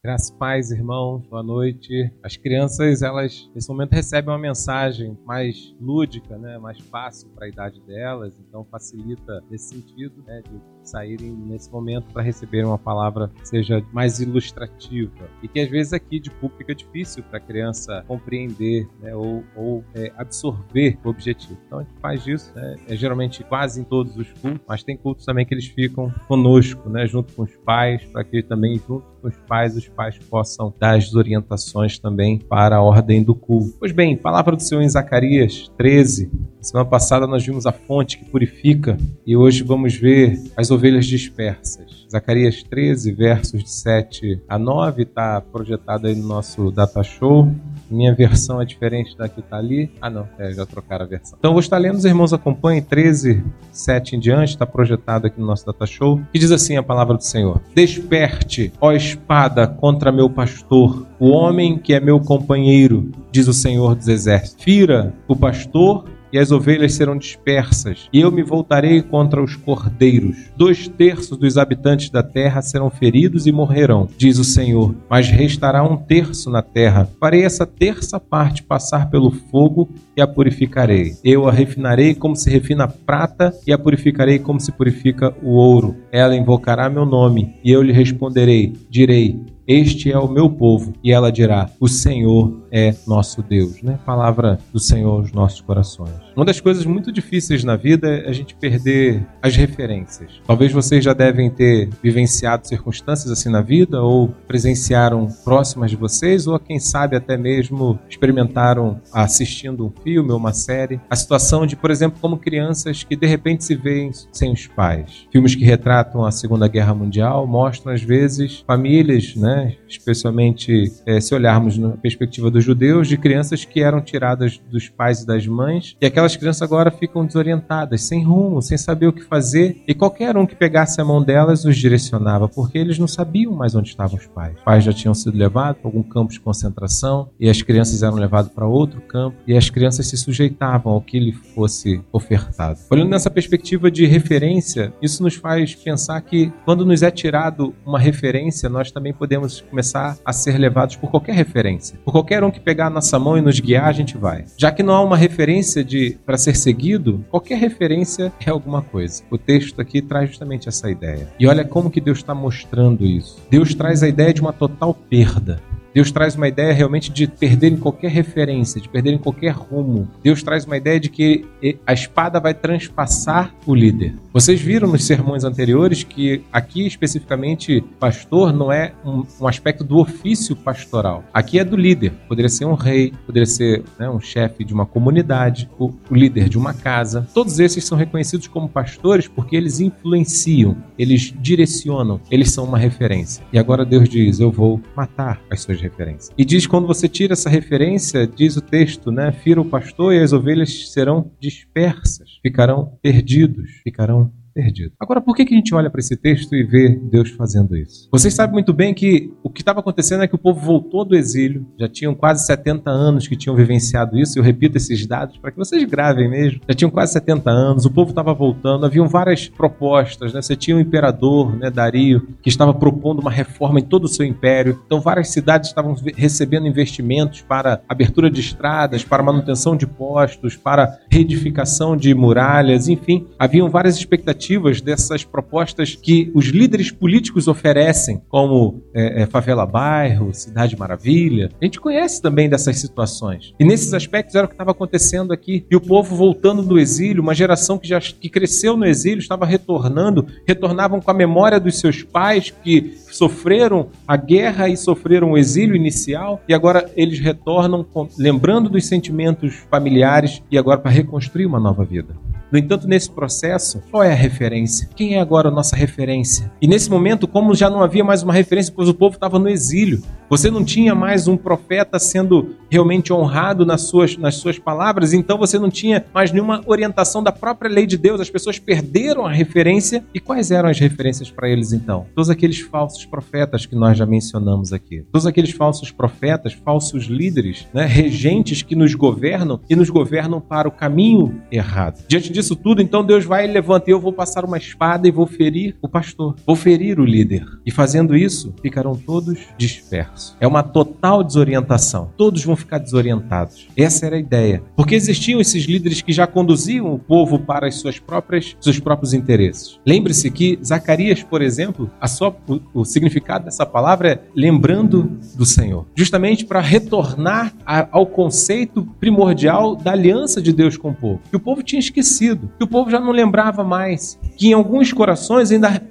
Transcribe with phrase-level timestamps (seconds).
[0.00, 2.08] Graças pais, irmãos, boa noite.
[2.22, 7.48] As crianças, elas nesse momento recebem uma mensagem mais lúdica, né, mais fácil para a
[7.48, 13.28] idade delas, então facilita nesse sentido, né, de saírem nesse momento para receberem uma palavra
[13.40, 17.40] que seja mais ilustrativa e que às vezes aqui de público fica difícil para a
[17.40, 21.58] criança compreender, né, ou, ou é, absorver o objetivo.
[21.66, 24.96] Então a gente faz isso, né, é geralmente quase em todos os cultos, mas tem
[24.96, 29.17] cultos também que eles ficam conosco, né, junto com os pais, para que também junto
[29.22, 33.74] os pais os pais possam dar as orientações também para a ordem do culto.
[33.78, 36.30] Pois bem, palavra do Senhor em Zacarias 13.
[36.60, 41.97] Semana passada nós vimos a fonte que purifica e hoje vamos ver as ovelhas dispersas.
[42.10, 47.52] Zacarias 13, versos de 7 a 9, está projetado aí no nosso data show.
[47.90, 49.90] Minha versão é diferente da que está ali.
[50.00, 51.38] Ah, não, é, já trocaram a versão.
[51.38, 55.46] Então, vou estar lendo, os irmãos acompanhem, 13, 7 em diante, está projetado aqui no
[55.46, 60.30] nosso data show, que diz assim a palavra do Senhor: Desperte, ó espada, contra meu
[60.30, 64.64] pastor, o homem que é meu companheiro, diz o Senhor dos Exércitos.
[64.64, 70.50] Fira o pastor e as ovelhas serão dispersas, e eu me voltarei contra os cordeiros.
[70.56, 75.82] Dois terços dos habitantes da terra serão feridos e morrerão, diz o Senhor, mas restará
[75.82, 77.08] um terço na terra.
[77.20, 81.14] Farei essa terça parte passar pelo fogo e a purificarei.
[81.24, 85.50] Eu a refinarei como se refina a prata e a purificarei como se purifica o
[85.52, 85.96] ouro.
[86.12, 90.94] Ela invocará meu nome, e eu lhe responderei: direi este é o meu povo.
[91.04, 93.82] E ela dirá: O Senhor é nosso Deus.
[93.82, 93.98] Né?
[94.04, 96.10] Palavra do Senhor aos nossos corações.
[96.36, 100.40] Uma das coisas muito difíceis na vida é a gente perder as referências.
[100.46, 106.46] Talvez vocês já devem ter vivenciado circunstâncias assim na vida, ou presenciaram próximas de vocês,
[106.46, 111.00] ou quem sabe até mesmo experimentaram assistindo um filme ou uma série.
[111.10, 115.26] A situação de, por exemplo, como crianças que de repente se veem sem os pais.
[115.32, 119.76] Filmes que retratam a Segunda Guerra Mundial mostram às vezes famílias, né?
[119.88, 125.22] especialmente é, se olharmos na perspectiva dos judeus, de crianças que eram tiradas dos pais
[125.22, 129.22] e das mães, e aquelas crianças agora ficam desorientadas, sem rumo, sem saber o que
[129.22, 133.52] fazer, e qualquer um que pegasse a mão delas os direcionava, porque eles não sabiam
[133.52, 134.56] mais onde estavam os pais.
[134.56, 138.16] Os pais já tinham sido levados para algum campo de concentração, e as crianças eram
[138.16, 142.80] levadas para outro campo, e as crianças se sujeitavam ao que lhe fosse ofertado.
[142.90, 148.00] Olhando nessa perspectiva de referência, isso nos faz pensar que quando nos é tirado uma
[148.00, 151.98] referência, nós também podemos começar a ser levados por qualquer referência.
[152.04, 154.44] Por qualquer que pegar a nossa mão e nos guiar, a gente vai.
[154.56, 159.22] Já que não há uma referência de para ser seguido, qualquer referência é alguma coisa.
[159.30, 161.28] O texto aqui traz justamente essa ideia.
[161.38, 163.40] E olha como que Deus está mostrando isso.
[163.50, 165.60] Deus traz a ideia de uma total perda.
[165.98, 170.08] Deus traz uma ideia realmente de perderem qualquer referência, de perderem qualquer rumo.
[170.22, 171.44] Deus traz uma ideia de que
[171.84, 174.14] a espada vai transpassar o líder.
[174.32, 179.98] Vocês viram nos sermões anteriores que aqui especificamente pastor não é um, um aspecto do
[179.98, 181.24] ofício pastoral.
[181.34, 182.12] Aqui é do líder.
[182.28, 186.48] Poderia ser um rei, poderia ser né, um chefe de uma comunidade, o, o líder
[186.48, 187.26] de uma casa.
[187.34, 193.44] Todos esses são reconhecidos como pastores porque eles influenciam, eles direcionam, eles são uma referência.
[193.52, 195.87] E agora Deus diz: Eu vou matar as suas referências.
[196.36, 199.32] E diz quando você tira essa referência, diz o texto, né?
[199.32, 204.92] Fira o pastor e as ovelhas serão dispersas, ficarão perdidos, ficarão perdido.
[204.98, 208.08] Agora, por que, que a gente olha para esse texto e vê Deus fazendo isso?
[208.10, 211.14] Vocês sabem muito bem que o que estava acontecendo é que o povo voltou do
[211.14, 215.52] exílio, já tinham quase 70 anos que tinham vivenciado isso, eu repito esses dados para
[215.52, 216.60] que vocês gravem mesmo.
[216.68, 220.42] Já tinham quase 70 anos, o povo estava voltando, haviam várias propostas, né?
[220.42, 224.26] Você tinha o imperador, né, Dario, que estava propondo uma reforma em todo o seu
[224.26, 224.80] império.
[224.86, 230.98] Então, várias cidades estavam recebendo investimentos para abertura de estradas, para manutenção de postos, para
[231.08, 234.47] reedificação de muralhas, enfim, haviam várias expectativas
[234.82, 241.50] dessas propostas que os líderes políticos oferecem, como é, é, Favela Bairro, Cidade Maravilha.
[241.60, 243.54] A gente conhece também dessas situações.
[243.58, 245.66] E nesses aspectos era o que estava acontecendo aqui.
[245.70, 249.44] E o povo voltando do exílio, uma geração que já que cresceu no exílio, estava
[249.44, 255.38] retornando, retornavam com a memória dos seus pais que sofreram a guerra e sofreram o
[255.38, 261.46] exílio inicial, e agora eles retornam com, lembrando dos sentimentos familiares e agora para reconstruir
[261.46, 262.14] uma nova vida.
[262.50, 264.88] No entanto, nesse processo, qual é a referência?
[264.96, 266.50] Quem é agora a nossa referência?
[266.62, 269.48] E nesse momento, como já não havia mais uma referência, pois o povo estava no
[269.48, 275.12] exílio, você não tinha mais um profeta sendo realmente honrado nas suas, nas suas palavras,
[275.12, 279.26] então você não tinha mais nenhuma orientação da própria lei de Deus, as pessoas perderam
[279.26, 280.04] a referência.
[280.14, 282.06] E quais eram as referências para eles então?
[282.14, 285.04] Todos aqueles falsos profetas que nós já mencionamos aqui.
[285.12, 290.68] Todos aqueles falsos profetas, falsos líderes, né, regentes que nos governam e nos governam para
[290.68, 292.04] o caminho errado.
[292.06, 295.10] Diante disso tudo, então Deus vai e levanta, e eu vou passar uma espada e
[295.10, 297.44] vou ferir o pastor, vou ferir o líder.
[297.66, 300.36] E fazendo isso, ficarão todos dispersos.
[300.40, 302.10] É uma total desorientação.
[302.16, 303.66] Todos vão ficar desorientados.
[303.76, 304.62] Essa era a ideia.
[304.76, 309.12] Porque existiam esses líderes que já conduziam o povo para as suas próprias, seus próprios
[309.12, 309.78] interesses.
[309.84, 315.44] Lembre-se que Zacarias, por exemplo, a sua, o, o significado dessa palavra é lembrando do
[315.44, 315.86] Senhor.
[315.94, 321.20] Justamente para retornar a, ao conceito primordial da aliança de Deus com o povo.
[321.28, 324.92] Que o povo tinha esquecido, que o povo já não lembrava mais, que em alguns
[324.92, 325.82] corações ainda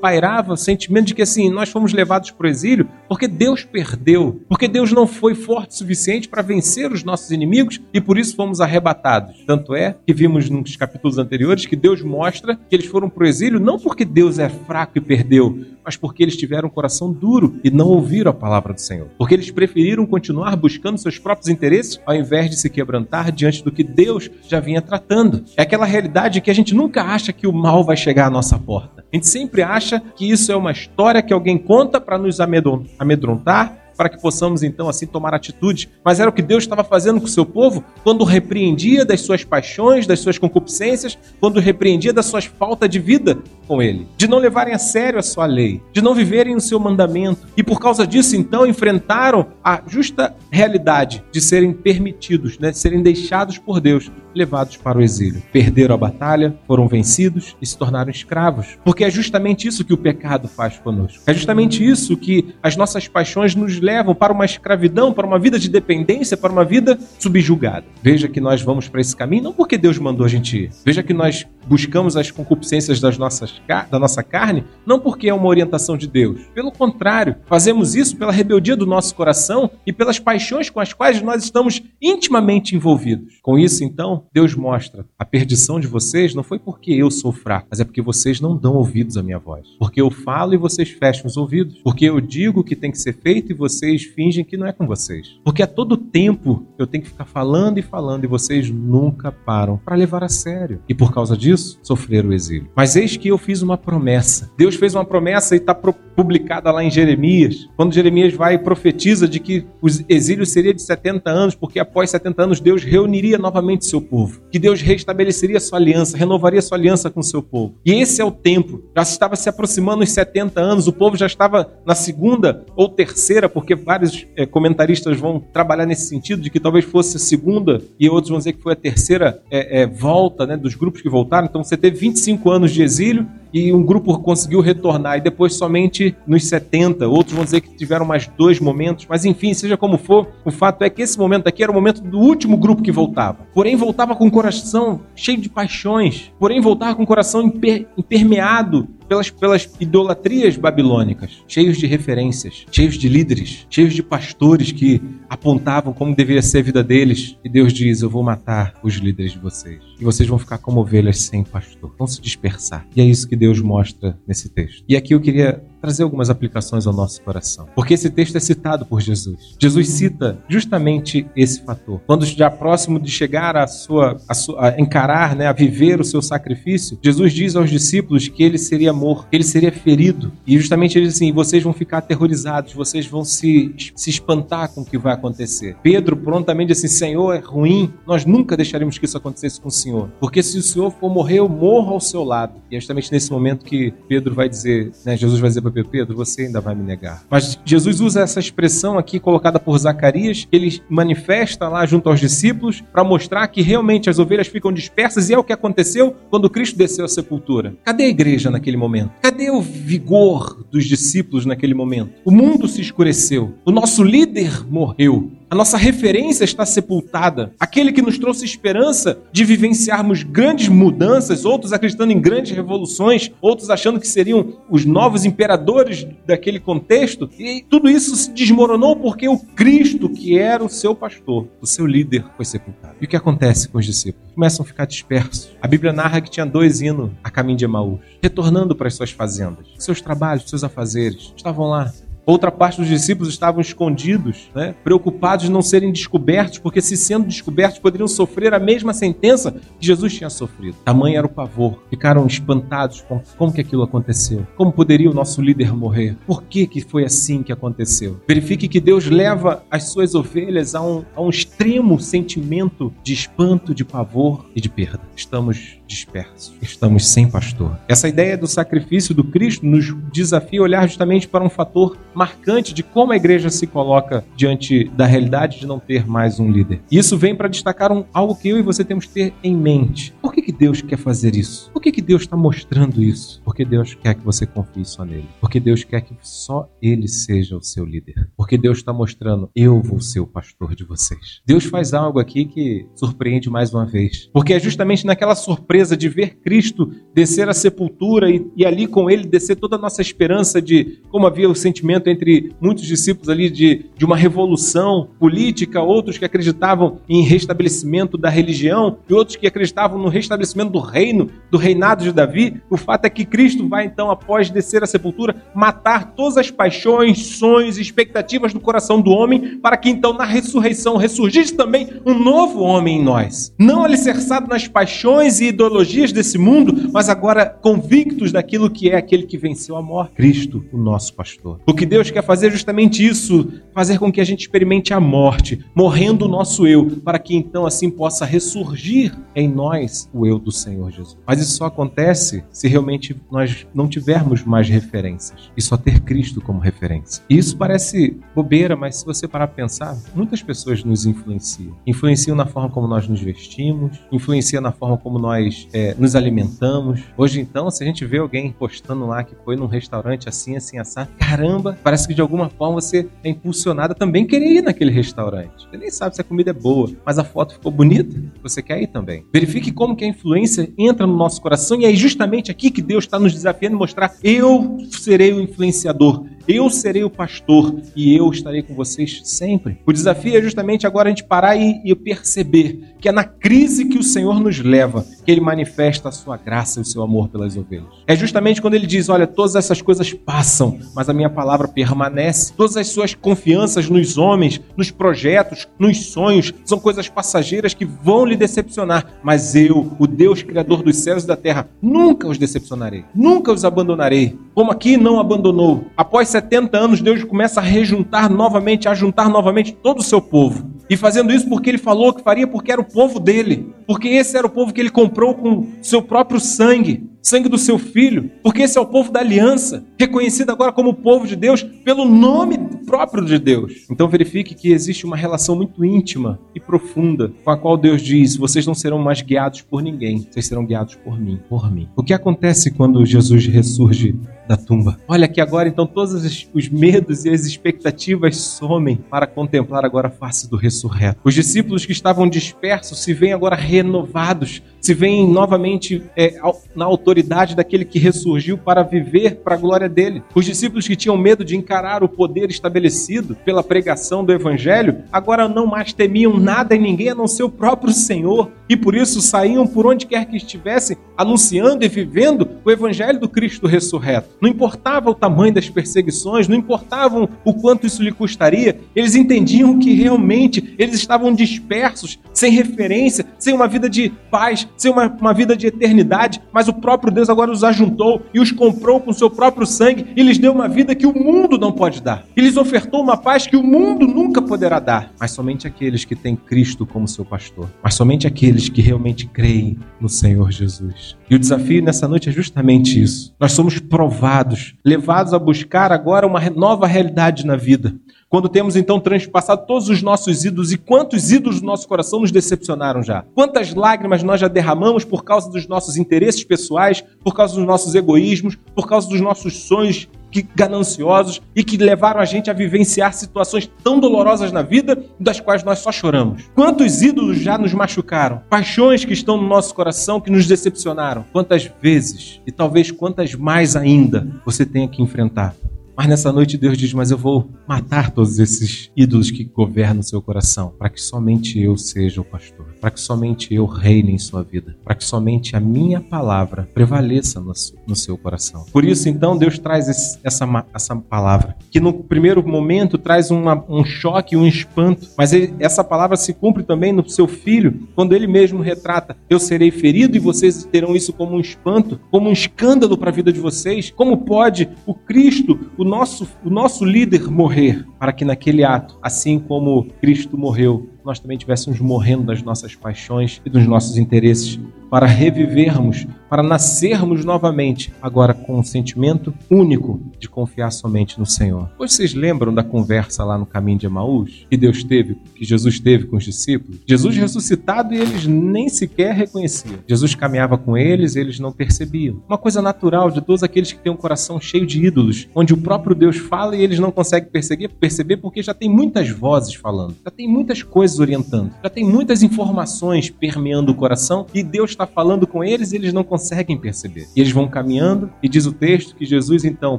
[0.00, 4.40] pairava o sentimento de que assim, nós fomos levados para o exílio porque Deus perdeu,
[4.48, 8.34] porque Deus não foi forte o suficiente para vencer os nossos inimigos e por isso
[8.34, 9.42] fomos arrebatados.
[9.46, 13.26] Tanto é que vimos nos capítulos anteriores que Deus mostra que eles foram para o
[13.26, 17.60] exílio não porque Deus é fraco e perdeu, mas porque eles tiveram um coração duro
[17.62, 19.08] e não ouviram a palavra do Senhor.
[19.18, 23.72] Porque eles preferiram continuar buscando seus próprios interesses ao invés de se quebrantar diante do
[23.72, 25.44] que Deus já vinha tratando.
[25.56, 28.58] É aquela realidade que a gente nunca acha que o mal vai chegar à nossa
[28.58, 29.04] porta.
[29.12, 33.81] A gente sempre acha que isso é uma história que alguém conta para nos amedrontar
[33.96, 35.88] para que possamos então assim tomar atitude.
[36.04, 39.44] Mas era o que Deus estava fazendo com o seu povo quando repreendia das suas
[39.44, 44.38] paixões, das suas concupiscências, quando repreendia das suas faltas de vida com ele, de não
[44.38, 47.46] levarem a sério a sua lei, de não viverem o seu mandamento.
[47.56, 53.02] E por causa disso, então, enfrentaram a justa realidade de serem permitidos, né, de serem
[53.02, 55.42] deixados por Deus, levados para o exílio.
[55.52, 58.78] Perderam a batalha, foram vencidos e se tornaram escravos.
[58.84, 61.22] Porque é justamente isso que o pecado faz conosco.
[61.26, 65.58] É justamente isso que as nossas paixões nos levam para uma escravidão, para uma vida
[65.58, 67.84] de dependência, para uma vida subjugada.
[68.02, 70.70] Veja que nós vamos para esse caminho não porque Deus mandou a gente ir.
[70.84, 75.46] Veja que nós buscamos as concupiscências das nossas, da nossa carne não porque é uma
[75.46, 76.40] orientação de Deus.
[76.54, 81.20] Pelo contrário, fazemos isso pela rebeldia do nosso coração e pelas paixões com as quais
[81.20, 83.40] nós estamos intimamente envolvidos.
[83.42, 87.68] Com isso, então, Deus mostra a perdição de vocês não foi porque eu sou fraco,
[87.70, 89.66] mas é porque vocês não dão ouvidos à minha voz.
[89.78, 91.78] Porque eu falo e vocês fecham os ouvidos.
[91.82, 94.66] Porque eu digo o que tem que ser feito e vocês vocês fingem que não
[94.66, 95.38] é com vocês.
[95.44, 99.78] Porque a todo tempo eu tenho que ficar falando e falando e vocês nunca param
[99.78, 100.80] para levar a sério.
[100.88, 102.68] E por causa disso, sofrer o exílio.
[102.76, 104.50] Mas eis que eu fiz uma promessa.
[104.56, 107.68] Deus fez uma promessa e está publicada lá em Jeremias.
[107.76, 112.10] Quando Jeremias vai e profetiza de que o exílio seria de 70 anos, porque após
[112.10, 114.40] 70 anos Deus reuniria novamente seu povo.
[114.50, 117.74] Que Deus restabeleceria sua aliança, renovaria sua aliança com seu povo.
[117.84, 118.82] E esse é o tempo.
[118.94, 123.48] Já estava se aproximando os 70 anos, o povo já estava na segunda ou terceira,
[123.74, 128.30] vários é, comentaristas vão trabalhar nesse sentido, de que talvez fosse a segunda e outros
[128.30, 131.46] vão dizer que foi a terceira é, é, volta né, dos grupos que voltaram.
[131.46, 136.16] Então você teve 25 anos de exílio e um grupo conseguiu retornar, e depois somente
[136.26, 137.06] nos 70.
[137.08, 140.82] Outros vão dizer que tiveram mais dois momentos, mas enfim, seja como for, o fato
[140.82, 143.46] é que esse momento aqui era o momento do último grupo que voltava.
[143.54, 148.88] Porém, voltava com o coração cheio de paixões, porém, voltava com o coração imper impermeado
[149.08, 155.92] pelas, pelas idolatrias babilônicas, cheios de referências, cheios de líderes, cheios de pastores que apontavam
[155.92, 157.36] como deveria ser a vida deles.
[157.44, 159.91] E Deus diz: Eu vou matar os líderes de vocês.
[160.02, 162.84] E vocês vão ficar como ovelhas sem pastor, vão se dispersar.
[162.96, 164.82] E é isso que Deus mostra nesse texto.
[164.88, 167.66] E aqui eu queria trazer algumas aplicações ao nosso coração.
[167.74, 169.56] Porque esse texto é citado por Jesus.
[169.58, 172.00] Jesus cita justamente esse fator.
[172.06, 176.04] Quando já próximo de chegar a sua, a, sua, a encarar, né, a viver o
[176.04, 180.32] seu sacrifício, Jesus diz aos discípulos que ele seria morto, que ele seria ferido.
[180.46, 184.82] E justamente ele diz assim: vocês vão ficar aterrorizados, vocês vão se, se espantar com
[184.82, 185.76] o que vai acontecer.
[185.82, 189.72] Pedro prontamente diz assim: Senhor, é ruim, nós nunca deixaremos que isso acontecesse com o
[189.72, 190.08] Senhor.
[190.20, 192.60] Porque se o Senhor for morrer, eu morro ao seu lado.
[192.70, 196.16] E é justamente nesse momento que Pedro vai dizer, né, Jesus vai dizer para Pedro,
[196.16, 197.24] você ainda vai me negar.
[197.30, 202.20] Mas Jesus usa essa expressão aqui colocada por Zacarias, que ele manifesta lá junto aos
[202.20, 206.50] discípulos para mostrar que realmente as ovelhas ficam dispersas e é o que aconteceu quando
[206.50, 207.74] Cristo desceu à sepultura.
[207.84, 209.12] Cadê a igreja naquele momento?
[209.22, 212.12] Cadê o vigor dos discípulos naquele momento?
[212.24, 213.54] O mundo se escureceu.
[213.64, 215.30] O nosso líder morreu.
[215.52, 217.52] A nossa referência está sepultada.
[217.60, 223.68] Aquele que nos trouxe esperança de vivenciarmos grandes mudanças, outros acreditando em grandes revoluções, outros
[223.68, 227.28] achando que seriam os novos imperadores daquele contexto.
[227.38, 231.86] E tudo isso se desmoronou porque o Cristo, que era o seu pastor, o seu
[231.86, 232.94] líder, foi sepultado.
[232.98, 234.32] E o que acontece com os discípulos?
[234.34, 235.50] Começam a ficar dispersos.
[235.60, 239.10] A Bíblia narra que tinha dois indo a caminho de Emaús, retornando para as suas
[239.10, 241.34] fazendas, seus trabalhos, seus afazeres.
[241.36, 241.92] Estavam lá
[242.24, 244.74] Outra parte dos discípulos estavam escondidos, né?
[244.84, 249.86] preocupados de não serem descobertos, porque se sendo descobertos poderiam sofrer a mesma sentença que
[249.86, 250.76] Jesus tinha sofrido.
[250.84, 251.82] Tamanho era o pavor.
[251.90, 254.46] Ficaram espantados com como que aquilo aconteceu.
[254.56, 256.16] Como poderia o nosso líder morrer?
[256.26, 258.20] Por que, que foi assim que aconteceu?
[258.26, 263.74] Verifique que Deus leva as suas ovelhas a um, a um extremo sentimento de espanto,
[263.74, 265.00] de pavor e de perda.
[265.16, 267.78] Estamos dispersos, estamos sem pastor.
[267.88, 272.74] Essa ideia do sacrifício do Cristo nos desafia a olhar justamente para um fator marcante
[272.74, 276.80] de como a igreja se coloca diante da realidade de não ter mais um líder.
[276.90, 280.14] Isso vem para destacar um, algo que eu e você temos que ter em mente.
[280.20, 281.70] Por que, que Deus quer fazer isso?
[281.72, 283.40] Por que, que Deus está mostrando isso?
[283.44, 285.28] Porque Deus quer que você confie só nele.
[285.40, 288.30] Porque Deus quer que só ele seja o seu líder.
[288.36, 291.40] Porque Deus está mostrando, eu vou ser o pastor de vocês.
[291.46, 294.30] Deus faz algo aqui que surpreende mais uma vez.
[294.32, 299.10] Porque é justamente naquela surpresa de ver Cristo descer à sepultura e, e ali com
[299.10, 303.50] ele descer toda a nossa esperança de como havia o sentimento entre muitos discípulos ali
[303.50, 309.46] de, de uma revolução política, outros que acreditavam em restabelecimento da religião e outros que
[309.46, 312.60] acreditavam no restabelecimento do reino, do reinado de Davi.
[312.70, 317.26] O fato é que Cristo vai então, após descer à sepultura, matar todas as paixões,
[317.38, 322.14] sonhos e expectativas do coração do homem, para que então na ressurreição ressurgisse também um
[322.14, 323.52] novo homem em nós.
[323.58, 329.24] Não alicerçado nas paixões e ideologias desse mundo, mas agora convictos daquilo que é aquele
[329.24, 331.60] que venceu a morte, Cristo, o nosso pastor.
[331.66, 335.62] O que Deus quer fazer justamente isso, fazer com que a gente experimente a morte,
[335.74, 340.50] morrendo o nosso eu, para que então assim possa ressurgir em nós o eu do
[340.50, 341.18] Senhor Jesus.
[341.26, 346.40] Mas isso só acontece se realmente nós não tivermos mais referências e só ter Cristo
[346.40, 347.22] como referência.
[347.28, 351.76] E isso parece bobeira, mas se você parar para pensar, muitas pessoas nos influenciam.
[351.86, 357.02] Influenciam na forma como nós nos vestimos, influenciam na forma como nós é, nos alimentamos.
[357.18, 360.78] Hoje então, se a gente vê alguém postando lá que foi num restaurante assim, assim,
[360.78, 364.90] assado, caramba, parece que de alguma forma você é impulsionado a também querer ir naquele
[364.90, 365.68] restaurante.
[365.70, 368.80] Você nem sabe se a comida é boa, mas a foto ficou bonita, você quer
[368.80, 369.24] ir também.
[369.32, 373.04] Verifique como que a influência entra no nosso coração e é justamente aqui que Deus
[373.04, 378.30] está nos desafiando a mostrar: eu serei o influenciador, eu serei o pastor e eu
[378.30, 379.78] estarei com vocês sempre.
[379.86, 383.84] O desafio é justamente agora a gente parar e, e perceber que é na crise
[383.84, 387.28] que o Senhor nos leva que ele manifesta a sua graça e o seu amor
[387.28, 387.88] pelas ovelhas.
[388.06, 392.52] É justamente quando ele diz: Olha, todas essas coisas passam, mas a minha palavra permanece.
[392.56, 398.24] Todas as suas confianças nos homens, nos projetos, nos sonhos, são coisas passageiras que vão
[398.24, 399.06] lhe decepcionar.
[399.22, 403.64] Mas eu, o Deus Criador dos céus e da terra, nunca os decepcionarei, nunca os
[403.64, 404.36] abandonarei.
[404.54, 405.84] Como aqui não abandonou.
[405.96, 410.70] Após 70 anos, Deus começa a rejuntar novamente, a juntar novamente todo o seu povo.
[410.90, 413.72] E fazendo isso porque ele falou que faria, porque era o povo dele.
[413.86, 417.78] Porque esse era o povo que ele comprou com seu próprio sangue sangue do seu
[417.78, 422.04] filho, porque esse é o povo da aliança, reconhecido agora como povo de Deus pelo
[422.04, 423.86] nome próprio de Deus.
[423.90, 428.36] Então verifique que existe uma relação muito íntima e profunda com a qual Deus diz:
[428.36, 431.88] vocês não serão mais guiados por ninguém, vocês serão guiados por mim, por mim.
[431.96, 434.16] O que acontece quando Jesus ressurge
[434.52, 434.98] da tumba?
[435.08, 440.10] Olha que agora então todos os medos e as expectativas somem para contemplar agora a
[440.10, 441.18] face do ressurreto.
[441.24, 446.38] Os discípulos que estavam dispersos se veem agora renovados, se veem novamente é,
[446.74, 450.22] na autoridade daquele que ressurgiu para viver para a glória dele.
[450.34, 455.48] Os discípulos que tinham medo de encarar o poder estabelecido pela pregação do evangelho, agora
[455.48, 459.22] não mais temiam nada e ninguém a não ser o próprio Senhor, e por isso
[459.22, 464.30] saíam por onde quer que estivessem, anunciando e vivendo o evangelho do Cristo ressurreto.
[464.40, 469.78] Não importava o tamanho das perseguições, não importavam o quanto isso lhe custaria, eles entendiam
[469.78, 475.32] que realmente eles estavam dispersos, sem referência, sem uma vida de paz, sem uma, uma
[475.32, 479.30] vida de eternidade, mas o próprio Deus agora os ajuntou e os comprou com seu
[479.30, 482.24] próprio sangue e lhes deu uma vida que o mundo não pode dar.
[482.36, 485.12] E lhes ofertou uma paz que o mundo nunca poderá dar.
[485.18, 487.68] Mas somente aqueles que têm Cristo como seu pastor.
[487.82, 491.01] Mas somente aqueles que realmente creem no Senhor Jesus.
[491.28, 493.34] E o desafio nessa noite é justamente isso.
[493.38, 497.94] Nós somos provados, levados a buscar agora uma nova realidade na vida.
[498.28, 502.30] Quando temos então transpassado todos os nossos ídolos e quantos ídolos do nosso coração nos
[502.30, 503.24] decepcionaram já?
[503.34, 507.94] Quantas lágrimas nós já derramamos por causa dos nossos interesses pessoais, por causa dos nossos
[507.94, 513.12] egoísmos, por causa dos nossos sonhos que, gananciosos e que levaram a gente a vivenciar
[513.12, 516.44] situações tão dolorosas na vida das quais nós só choramos.
[516.54, 518.42] Quantos ídolos já nos machucaram?
[518.48, 521.24] Paixões que estão no nosso coração que nos decepcionaram?
[521.30, 525.54] Quantas vezes e talvez quantas mais ainda você tenha que enfrentar?
[525.96, 530.04] Mas nessa noite Deus diz: Mas eu vou matar todos esses ídolos que governam o
[530.04, 534.18] seu coração, para que somente eu seja o pastor, para que somente eu reine em
[534.18, 537.52] sua vida, para que somente a minha palavra prevaleça no,
[537.86, 538.66] no seu coração.
[538.72, 543.64] Por isso, então, Deus traz esse, essa, essa palavra, que no primeiro momento traz uma,
[543.68, 548.14] um choque, um espanto, mas ele, essa palavra se cumpre também no seu filho, quando
[548.16, 552.32] ele mesmo retrata: Eu serei ferido e vocês terão isso como um espanto, como um
[552.32, 553.92] escândalo para a vida de vocês.
[553.92, 557.86] Como pode o Cristo, o nosso, o nosso líder, morrer?
[558.00, 563.40] Para que naquele ato, assim como Cristo morreu, nós também estivéssemos morrendo das nossas paixões
[563.44, 564.58] e dos nossos interesses,
[564.92, 571.70] para revivermos, para nascermos novamente, agora com um sentimento único de confiar somente no Senhor.
[571.78, 576.04] Vocês lembram da conversa lá no caminho de Emaús que Deus teve, que Jesus teve
[576.04, 576.78] com os discípulos?
[576.86, 579.78] Jesus ressuscitado e eles nem sequer reconheciam.
[579.88, 582.22] Jesus caminhava com eles e eles não percebiam.
[582.28, 585.56] Uma coisa natural de todos aqueles que têm um coração cheio de ídolos, onde o
[585.56, 589.96] próprio Deus fala e eles não conseguem perceber, perceber porque já tem muitas vozes falando,
[590.04, 594.81] já tem muitas coisas orientando, já tem muitas informações permeando o coração e Deus está
[594.86, 597.06] falando com eles e eles não conseguem perceber.
[597.14, 599.78] E eles vão caminhando e diz o texto que Jesus então,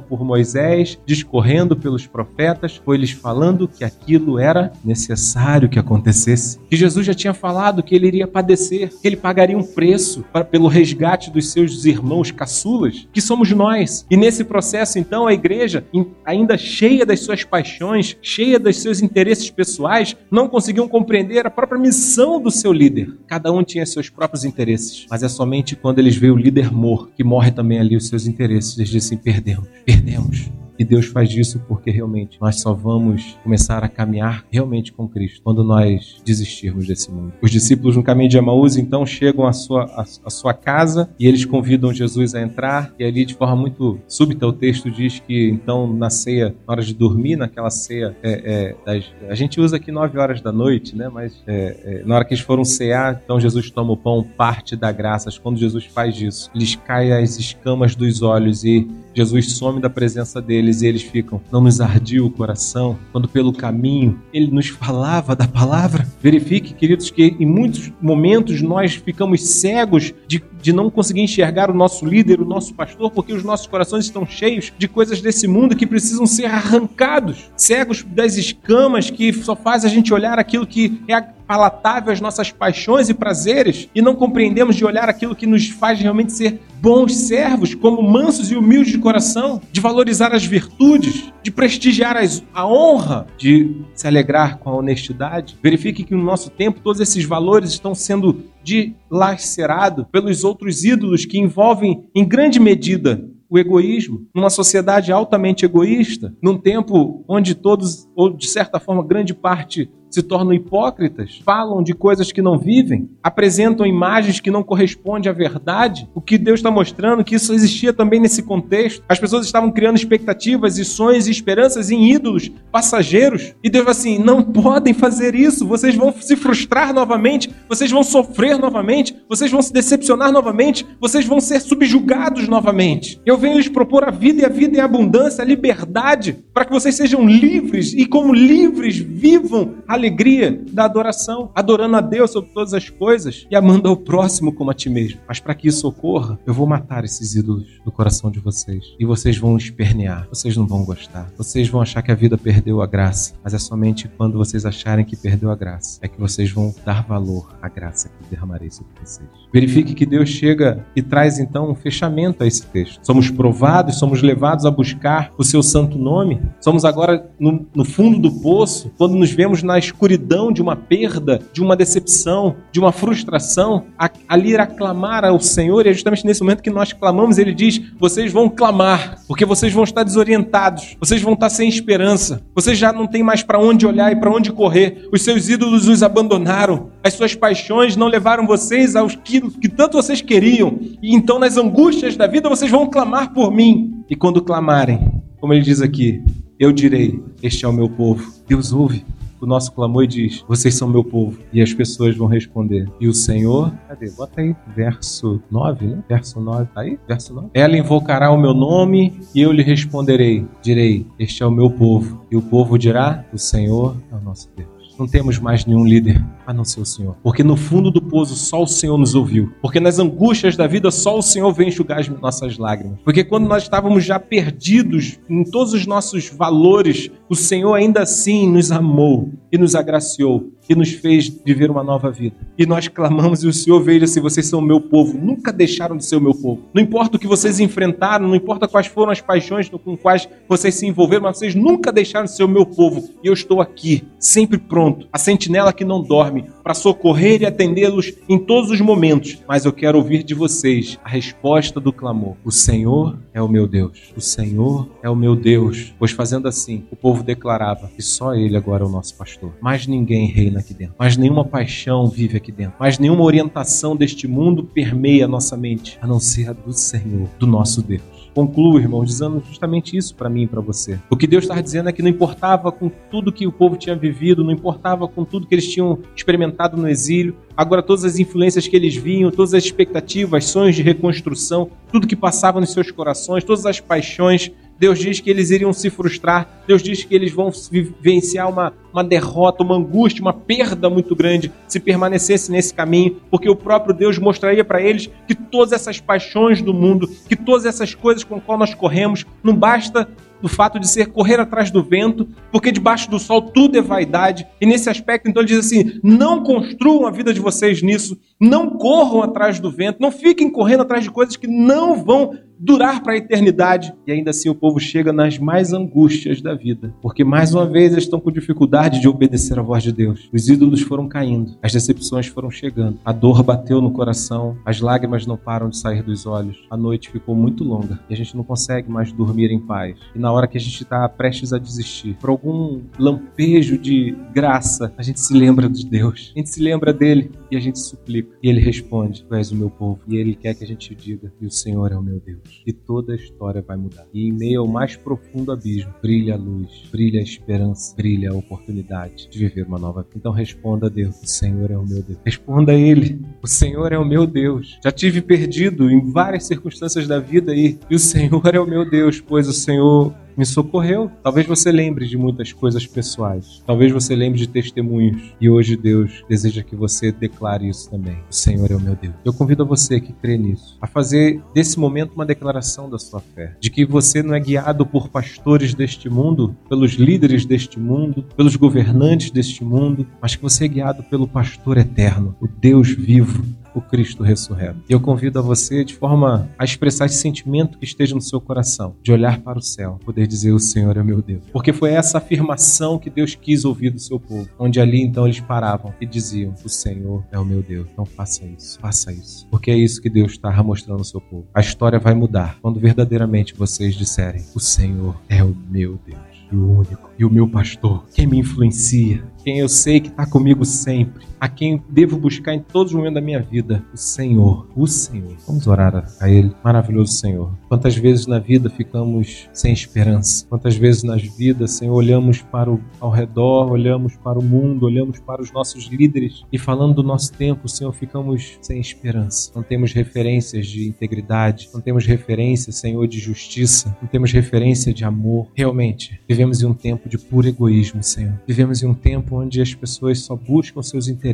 [0.00, 6.58] por Moisés, discorrendo pelos profetas, foi lhes falando que aquilo era necessário que acontecesse.
[6.68, 10.44] Que Jesus já tinha falado que ele iria padecer, que ele pagaria um preço para,
[10.44, 14.06] pelo resgate dos seus irmãos caçulas, que somos nós.
[14.10, 15.84] E nesse processo então a igreja,
[16.24, 21.80] ainda cheia das suas paixões, cheia dos seus interesses pessoais, não conseguiam compreender a própria
[21.80, 23.16] missão do seu líder.
[23.26, 27.12] Cada um tinha seus próprios interesses, mas é somente quando eles veem o líder morto
[27.16, 28.76] que morre também ali os seus interesses.
[28.76, 30.50] Eles dizem: perdemos, perdemos.
[30.78, 35.40] E Deus faz isso porque realmente nós só vamos começar a caminhar realmente com Cristo
[35.42, 37.32] quando nós desistirmos desse mundo.
[37.40, 41.26] Os discípulos no caminho de Emaús então chegam à sua, à, à sua casa e
[41.26, 42.92] eles convidam Jesus a entrar.
[42.98, 46.82] E ali, de forma muito súbita, o texto diz que então na ceia, na hora
[46.82, 50.96] de dormir, naquela ceia, é, é, das, a gente usa aqui nove horas da noite,
[50.96, 51.08] né?
[51.08, 54.76] Mas é, é, na hora que eles foram cear, então Jesus toma o pão, parte
[54.76, 55.38] da graças.
[55.38, 60.42] Quando Jesus faz isso, lhes cai as escamas dos olhos e Jesus some da presença
[60.42, 65.36] deles e eles ficam, não nos ardia o coração quando pelo caminho ele nos falava
[65.36, 66.06] da palavra.
[66.20, 71.74] Verifique, queridos, que em muitos momentos nós ficamos cegos de, de não conseguir enxergar o
[71.74, 75.76] nosso líder, o nosso pastor, porque os nossos corações estão cheios de coisas desse mundo
[75.76, 81.00] que precisam ser arrancados, cegos das escamas que só faz a gente olhar aquilo que
[81.08, 81.14] é
[81.46, 86.00] palatável às nossas paixões e prazeres e não compreendemos de olhar aquilo que nos faz
[86.00, 91.50] realmente ser bons servos, como mansos e humildes de coração, de valorizar as virtudes, de
[91.50, 95.56] prestigiar as, a honra, de se alegrar com a honestidade.
[95.62, 101.38] Verifique que no nosso tempo todos esses valores estão sendo dilacerados pelos outros ídolos que
[101.38, 108.30] envolvem em grande medida o egoísmo, numa sociedade altamente egoísta, num tempo onde todos, ou
[108.30, 113.84] de certa forma, grande parte se tornam hipócritas, falam de coisas que não vivem, apresentam
[113.84, 116.08] imagens que não correspondem à verdade.
[116.14, 119.02] O que Deus está mostrando que isso existia também nesse contexto.
[119.08, 123.54] As pessoas estavam criando expectativas e sonhos e esperanças em ídolos passageiros.
[123.62, 125.66] E Deus assim: não podem fazer isso.
[125.66, 131.24] Vocês vão se frustrar novamente, vocês vão sofrer novamente, vocês vão se decepcionar novamente, vocês
[131.24, 133.20] vão ser subjugados novamente.
[133.26, 136.72] Eu venho lhes propor a vida e a vida em abundância, a liberdade, para que
[136.72, 142.50] vocês sejam livres e, como livres, vivam a alegria da adoração, adorando a Deus sobre
[142.50, 145.20] todas as coisas e amando ao próximo como a ti mesmo.
[145.26, 149.06] Mas para que isso ocorra, eu vou matar esses ídolos do coração de vocês e
[149.06, 152.86] vocês vão espernear, vocês não vão gostar, vocês vão achar que a vida perdeu a
[152.86, 156.74] graça, mas é somente quando vocês acharem que perdeu a graça é que vocês vão
[156.84, 159.28] dar valor à graça que derramarei sobre vocês.
[159.52, 163.00] Verifique que Deus chega e traz então um fechamento a esse texto.
[163.04, 168.18] Somos provados, somos levados a buscar o seu santo nome, somos agora no, no fundo
[168.18, 172.92] do poço, quando nos vemos na escuridão de uma perda, de uma decepção, de uma
[172.92, 177.38] frustração, a, ali ir clamar ao Senhor, e é justamente nesse momento que nós clamamos,
[177.38, 182.42] ele diz: vocês vão clamar, porque vocês vão estar desorientados, vocês vão estar sem esperança,
[182.54, 185.88] vocês já não têm mais para onde olhar e para onde correr, os seus ídolos
[185.88, 191.14] os abandonaram, as suas paixões não levaram vocês aos que, que tanto vocês queriam, e
[191.14, 195.62] então nas angústias da vida vocês vão clamar por mim, e quando clamarem, como ele
[195.62, 196.22] diz aqui,
[196.58, 198.32] eu direi: Este é o meu povo.
[198.46, 199.04] Deus ouve
[199.44, 201.38] o nosso clamor e diz: Vocês são meu povo.
[201.52, 203.72] E as pessoas vão responder: E o Senhor?
[203.88, 204.10] Cadê?
[204.10, 206.04] Bota aí, verso 9, né?
[206.08, 206.98] Verso 9, tá aí?
[207.06, 207.48] Verso 9.
[207.54, 210.46] Ela invocará o meu nome e eu lhe responderei.
[210.62, 212.24] Direi: Este é o meu povo.
[212.30, 214.73] E o povo dirá: O Senhor é o nosso Deus.
[214.98, 217.16] Não temos mais nenhum líder a não ser o Senhor.
[217.22, 219.52] Porque no fundo do poço só o Senhor nos ouviu.
[219.60, 222.98] Porque nas angústias da vida só o Senhor vem enxugar as nossas lágrimas.
[223.04, 228.48] Porque quando nós estávamos já perdidos em todos os nossos valores, o Senhor ainda assim
[228.50, 232.36] nos amou e nos agraciou e nos fez viver uma nova vida.
[232.56, 235.18] E nós clamamos e o Senhor veja se vocês são o meu povo.
[235.18, 236.62] Nunca deixaram de ser o meu povo.
[236.72, 240.74] Não importa o que vocês enfrentaram, não importa quais foram as paixões com quais vocês
[240.74, 243.08] se envolveram, mas vocês nunca deixaram de ser o meu povo.
[243.22, 248.12] E eu estou aqui, sempre pronto, a sentinela que não dorme, para socorrer e atendê-los
[248.28, 249.38] em todos os momentos.
[249.46, 253.66] Mas eu quero ouvir de vocês a resposta do clamor: O Senhor é o meu
[253.66, 254.12] Deus.
[254.16, 255.94] O Senhor é o meu Deus.
[255.98, 259.52] Pois fazendo assim, o povo declarava que só Ele agora é o nosso pastor.
[259.60, 260.94] Mais ninguém reina aqui dentro.
[260.98, 262.74] Mais nenhuma paixão vive aqui dentro.
[262.78, 267.28] Mais nenhuma orientação deste mundo permeia a nossa mente, a não ser a do Senhor,
[267.38, 270.98] do nosso Deus concluo, irmão, dizendo justamente isso para mim e para você.
[271.08, 273.94] O que Deus estava dizendo é que não importava com tudo que o povo tinha
[273.94, 278.66] vivido, não importava com tudo que eles tinham experimentado no exílio, agora todas as influências
[278.66, 283.44] que eles vinham, todas as expectativas, sonhos de reconstrução, tudo que passava nos seus corações,
[283.44, 287.50] todas as paixões, Deus diz que eles iriam se frustrar, Deus diz que eles vão
[287.70, 293.48] vivenciar uma, uma derrota, uma angústia, uma perda muito grande se permanecesse nesse caminho, porque
[293.48, 297.94] o próprio Deus mostraria para eles que todas essas paixões do mundo, que todas essas
[297.94, 300.08] coisas com as quais nós corremos, não basta
[300.44, 304.46] do fato de ser correr atrás do vento, porque debaixo do sol tudo é vaidade.
[304.60, 308.70] E nesse aspecto, então, ele diz assim: não construam a vida de vocês nisso, não
[308.70, 313.12] corram atrás do vento, não fiquem correndo atrás de coisas que não vão durar para
[313.12, 313.92] a eternidade.
[314.06, 317.92] E ainda assim o povo chega nas mais angústias da vida, porque mais uma vez
[317.92, 320.28] eles estão com dificuldade de obedecer à voz de Deus.
[320.32, 325.26] Os ídolos foram caindo, as decepções foram chegando, a dor bateu no coração, as lágrimas
[325.26, 328.44] não param de sair dos olhos, a noite ficou muito longa e a gente não
[328.44, 329.96] consegue mais dormir em paz.
[330.14, 334.92] E na hora que a gente está prestes a desistir, por algum lampejo de graça,
[334.96, 338.33] a gente se lembra de Deus, a gente se lembra dele e a gente suplica.
[338.42, 340.00] E ele responde: Tu és o meu povo.
[340.08, 342.72] E ele quer que a gente diga: E o Senhor é o meu Deus e
[342.72, 344.06] toda a história vai mudar.
[344.12, 348.34] E em meio ao mais profundo abismo, brilha a luz, brilha a esperança, brilha a
[348.34, 350.14] oportunidade de viver uma nova vida.
[350.16, 352.18] Então responda a Deus: O Senhor é o meu Deus.
[352.24, 354.78] Responda a Ele: O Senhor é o meu Deus.
[354.82, 358.88] Já tive perdido em várias circunstâncias da vida aí, e o Senhor é o meu
[358.88, 361.10] Deus, pois o Senhor me socorreu.
[361.22, 363.62] Talvez você lembre de muitas coisas pessoais.
[363.66, 365.34] Talvez você lembre de testemunhos.
[365.40, 368.18] E hoje Deus deseja que você declare isso também.
[368.30, 369.14] O Senhor é o meu Deus.
[369.24, 373.20] Eu convido a você que crê nisso a fazer desse momento uma declaração da sua
[373.20, 373.56] fé.
[373.60, 378.56] De que você não é guiado por pastores deste mundo, pelos líderes deste mundo, pelos
[378.56, 383.80] governantes deste mundo, mas que você é guiado pelo pastor eterno, o Deus vivo o
[383.80, 384.80] Cristo ressurreto.
[384.88, 388.40] E eu convido a você, de forma a expressar esse sentimento que esteja no seu
[388.40, 391.42] coração, de olhar para o céu, poder dizer: O Senhor é meu Deus.
[391.52, 395.40] Porque foi essa afirmação que Deus quis ouvir do seu povo, onde ali então eles
[395.40, 397.88] paravam e diziam: O Senhor é o meu Deus.
[397.92, 399.46] Então faça isso, faça isso.
[399.50, 401.46] Porque é isso que Deus está mostrando ao seu povo.
[401.54, 406.56] A história vai mudar quando verdadeiramente vocês disserem: O Senhor é o meu Deus e
[406.56, 410.64] o único, e o meu pastor, quem me influencia, quem eu sei que está comigo
[410.64, 414.86] sempre, a quem devo buscar em todos os momentos da minha vida, o Senhor, o
[414.86, 415.36] Senhor.
[415.46, 417.52] Vamos orar a Ele, maravilhoso Senhor.
[417.68, 420.46] Quantas vezes na vida ficamos sem esperança?
[420.48, 425.20] Quantas vezes nas vidas, Senhor, olhamos para o ao redor, olhamos para o mundo, olhamos
[425.20, 429.52] para os nossos líderes e falando do nosso tempo, Senhor, ficamos sem esperança.
[429.54, 435.04] Não temos referências de integridade, não temos referência, Senhor, de justiça, não temos referência de
[435.04, 435.48] amor.
[435.54, 438.40] Realmente, vivemos em um tempo de puro egoísmo, Senhor.
[438.46, 441.33] Vivemos em um tempo onde as pessoas só buscam seus interesses,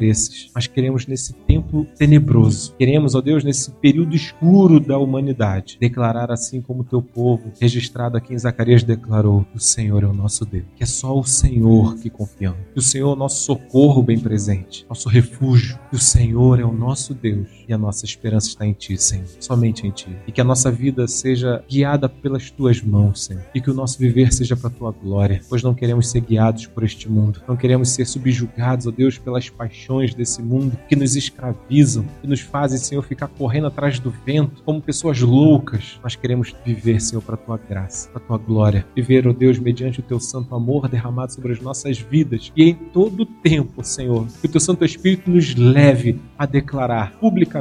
[0.55, 6.61] mas queremos nesse tempo tenebroso, queremos, ó Deus, nesse período escuro da humanidade, declarar assim
[6.61, 10.65] como o teu povo, registrado aqui em Zacarias, declarou: O Senhor é o nosso Deus,
[10.77, 14.19] que é só o Senhor que confiamos, que o Senhor é o nosso socorro bem
[14.19, 18.67] presente, nosso refúgio, que o Senhor é o nosso Deus e a nossa esperança está
[18.67, 22.83] em Ti, Senhor, somente em Ti, e que a nossa vida seja guiada pelas Tuas
[22.83, 26.11] mãos, Senhor, e que o nosso viver seja para a Tua glória, pois não queremos
[26.11, 30.77] ser guiados por este mundo, não queremos ser subjugados, ó Deus, pelas paixões desse mundo
[30.89, 36.01] que nos escravizam, que nos fazem, Senhor, ficar correndo atrás do vento como pessoas loucas.
[36.03, 38.85] Nós queremos viver, Senhor, para a tua graça, para a tua glória.
[38.97, 42.75] Viver, ó Deus, mediante o teu santo amor derramado sobre as nossas vidas e em
[42.75, 47.60] todo o tempo, Senhor, que o teu Santo Espírito nos leve a declarar publicamente: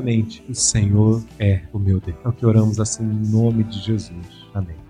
[0.49, 2.17] o Senhor é o meu Deus.
[2.23, 4.47] É o que oramos assim em nome de Jesus.
[4.53, 4.88] Amém.